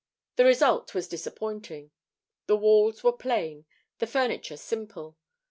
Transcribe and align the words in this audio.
The 0.37 0.45
result 0.45 0.95
was 0.95 1.07
disappointing. 1.07 1.91
The 2.47 2.57
walls 2.57 3.03
were 3.03 3.13
plain, 3.13 3.65
the 3.99 4.07
furniture 4.07 4.57
simple. 4.57 5.15